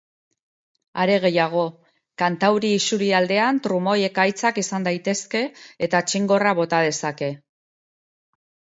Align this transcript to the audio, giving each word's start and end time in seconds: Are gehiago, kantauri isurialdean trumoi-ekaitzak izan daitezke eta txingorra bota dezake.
Are 1.01 1.17
gehiago, 1.25 1.65
kantauri 2.21 2.73
isurialdean 2.77 3.61
trumoi-ekaitzak 3.69 4.61
izan 4.65 4.91
daitezke 4.91 5.45
eta 5.89 6.03
txingorra 6.11 6.57
bota 6.63 6.83
dezake. 6.91 7.31